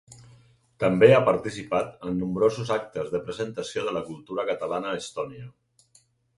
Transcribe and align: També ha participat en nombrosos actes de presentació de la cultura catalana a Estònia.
També 0.83 1.09
ha 1.17 1.27
participat 1.27 2.07
en 2.09 2.17
nombrosos 2.23 2.73
actes 2.77 3.13
de 3.13 3.23
presentació 3.29 3.87
de 3.91 3.95
la 4.01 4.05
cultura 4.11 4.49
catalana 4.53 4.93
a 4.97 5.01
Estònia. 5.07 5.49